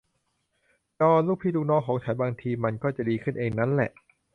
[0.99, 3.91] จอห์น ลูกพี่ลูกน้องของฉัน บางที มันก็จะดีขึ้นเองนั้นแหละ